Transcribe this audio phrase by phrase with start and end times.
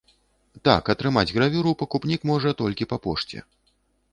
[0.67, 3.37] Так, атрымаць гравюру пакупнік можа толькі па пошце.